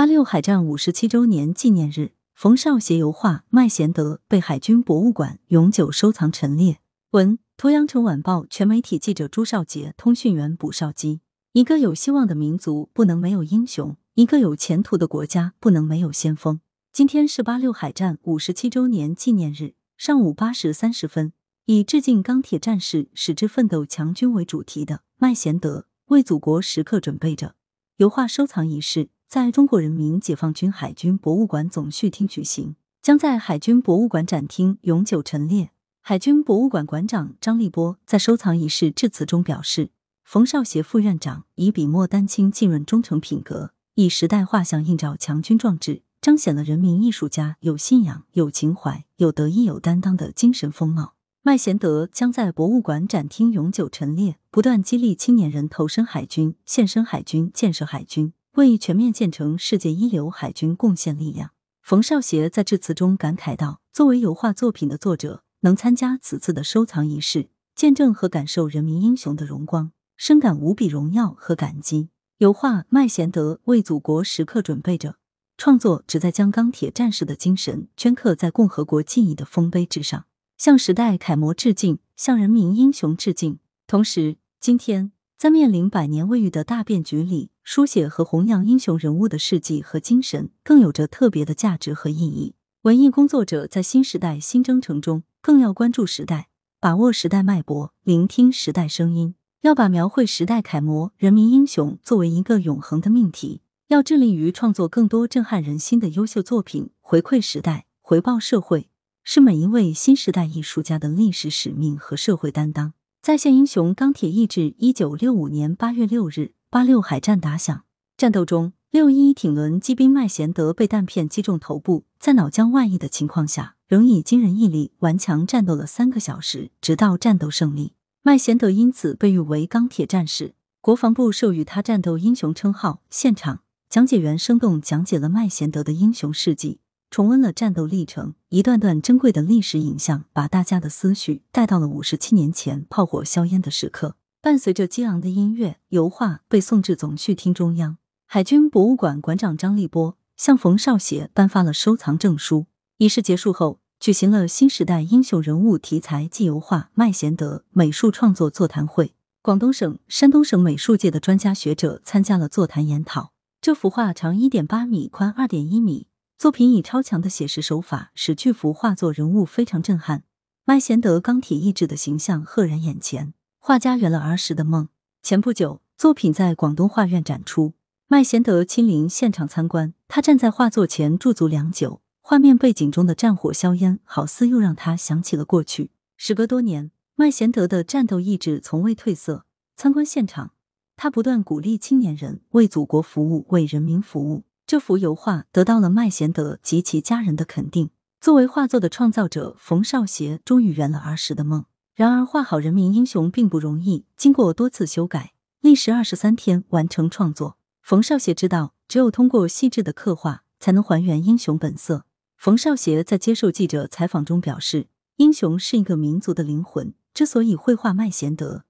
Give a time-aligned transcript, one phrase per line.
[0.00, 6.78] 八六海战五十七周年纪念日，冯绍协油画麦贤德被海军博物馆永久收藏陈列。
[7.10, 11.20] 文：图阳城晚报全媒体记者朱少杰，通讯员卜少基。
[11.52, 16.62] 一个有希望的民族不能没有英雄，一个有前途的国家不能没有先锋。
[16.90, 21.34] 今天是八六海战五十七周年纪念日，上午八时三十分，
[21.66, 27.54] 以致敬钢铁战士、矢志奋斗强军为主题的麦贤德为祖国时刻准备着
[27.98, 29.10] 油画收藏仪式。
[29.30, 35.70] 在中国人民解放军海军博物馆总序厅举行，将在海军博物馆展厅永久陈列。
[36.00, 39.90] 海军博物馆馆长张立波在收藏仪式致辞中表示
[40.26, 51.14] ：“冯少协副院长以笔墨丹青浸润忠诚品格，以时代画像映照强军壮志，彰显了人民艺术家有信仰、有情怀、有得意、有担当的精神风貌。
[51.42, 61.50] 麦贤德将在博物馆展厅永久陈列，不断激励青年人投身海军、献身海军、建设海军。”为全面建成世界一流海军贡献力量。
[61.82, 72.10] 冯少协在致辞中感慨道：“作为油画作品的作者，能参加此次的收藏仪式，见证和感受人民英雄的荣光，深感无比荣耀和感激。
[72.38, 75.16] 油画麦贤德为祖国时刻准备着，
[75.56, 83.58] 创作旨在将钢铁战士的精神镌刻在共和国记忆的丰碑之上，向时代楷模致敬，向人民英雄致敬。
[83.86, 92.56] 同时，今天在面临百年未遇的大变局里。”书写和弘扬英雄人物的事迹和精神，更有着特别的价值和意义。
[92.82, 99.34] 文艺工作者在新时代新征程中，更要关注时代，把握时代脉搏，聆听时代声音。
[99.62, 108.90] 要把描绘时代楷模、人民英雄作为一个永恒的命题，要致力于创作更多震撼人心的优秀作品，回馈时代，回报社会，
[109.24, 112.92] 是每一位新时代艺术家的历史使命和社会担当。
[113.22, 114.74] 再现英雄钢铁意志。
[114.78, 116.52] 一九六五年八月六日。
[116.70, 117.84] 八六海战打响，
[118.16, 127.92] 战斗中，六一挺轮机兵麦贤德被弹片击中头部，在脑浆外溢的情况下，仍以惊人毅力顽强战斗了三个小时，直到战斗胜利。
[128.22, 133.02] 麦贤德因此被誉为钢铁战士，国防部授予他战斗英雄称号。
[133.10, 136.78] 现场，讲解员生动讲解了麦贤德的英雄事迹，
[137.10, 144.14] 重温了战斗历程，一段段珍贵的历史影像，把大家的思绪带到了五十七年前炮火硝烟的时刻。
[144.40, 147.98] 伴随着激昂的音乐，油画被送至总序厅中央。
[148.26, 152.66] 海军博物馆馆长张立波向冯少协颁发了收藏证书。
[152.98, 159.14] 仪式结束后，举行了新时代英雄人物题材暨油画麦贤德美术创作座谈会。
[159.42, 163.32] 广东省、山东省美术界的专家学者参加了座谈研讨。
[163.60, 166.06] 这幅画长一点八米，宽二点一米，
[166.40, 170.24] 作品以超强的写实手法，使巨幅画作人物非常震撼。
[170.64, 173.34] 麦贤德钢铁意志的形象赫然眼前。
[173.58, 174.88] 画家圆了儿时的梦。
[175.22, 177.74] 前不久，作品在广东画院展出，
[178.08, 179.92] 麦贤德亲临现场参观。
[180.08, 185.90] 他站在画作前驻足良久，画面背景中的战火硝烟，好似又让他想起了过去。
[186.16, 189.44] 时隔多年，麦贤德的战斗意志从未褪色。
[189.76, 190.52] 参观现场，
[190.96, 194.44] 他不断鼓励青年人为祖国服务，为人民服务。
[194.70, 197.90] 这幅油画得到了麦贤德及其家人的肯定。
[198.20, 201.64] 作为画作的创造者，冯绍协终于圆了儿时的梦。
[201.96, 204.04] 然而，画好人民英雄并不容易。
[204.16, 207.56] 经过多次修改，历时二十三天完成创作。
[207.82, 212.04] 冯绍协知道，只有通过细致的刻画，才能还原英雄本色。
[212.36, 214.86] 冯绍协在接受记者采访中表示
[215.18, 216.94] ：“英雄是一个民族的灵魂。
[217.12, 218.62] 之所以绘画麦贤德，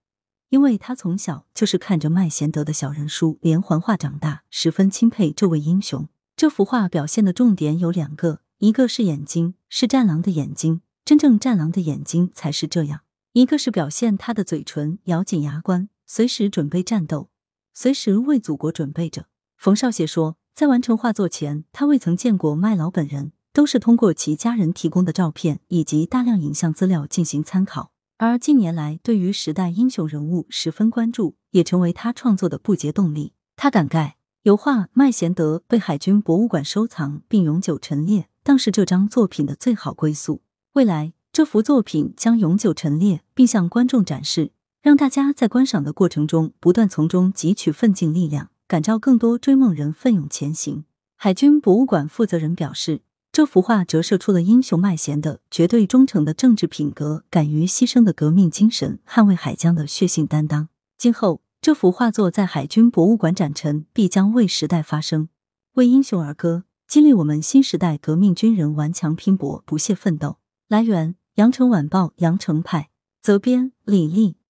[0.51, 6.09] 因为他从小就是看着麦贤德的小人书连环画长大，十分钦佩这位英雄。
[6.37, 13.03] 这幅画表现的重点有两个，一个是眼睛，是战狼的眼睛，真正战狼的眼睛才是这样。”
[13.33, 17.31] 一个是表现他的嘴唇咬紧牙关，随时准备战斗，
[17.73, 19.27] 随时为祖国准备着。
[19.57, 27.93] 冯绍协说，在完成画作前，他未曾见过麦老本人，都是通过其家人提供的照片以及大量影像资料进行参考。
[28.23, 33.33] 而近年来，对于时代英雄人物十分关注，也成为他创作的不竭动力。
[33.57, 40.43] 他感慨，油画麦贤德被海军博物馆收藏并永久陈列，当是这张作品的最好归宿。
[40.75, 41.15] 未来。
[41.33, 44.51] 这幅作品将永久陈列，并向观众展示，
[44.83, 50.85] 让大家在观赏的过程中不断从中汲取奋进力量，感召更多追梦人奋勇前行。
[51.17, 53.01] 海军博物馆负责人表示，
[53.33, 60.69] 这幅画折射出了英雄麦贤的绝对忠诚的政治品格、敢于牺牲的革命精神、捍卫海疆的血性担当。
[60.99, 65.29] 今后，这幅画作在海军博物馆展陈，必将为时代发声，
[65.75, 70.39] 为英雄而歌，激励我们新时代革命军人顽强拼搏、不懈奋斗。
[70.69, 71.17] 来源。
[71.37, 72.91] 羊城晚报羊城派
[73.23, 74.37] 责编李丽。